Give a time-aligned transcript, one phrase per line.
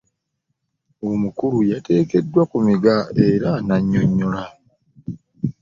[1.09, 2.95] Omukulu yateekeddwa ku nninga
[3.27, 4.43] era n'annyonnyola.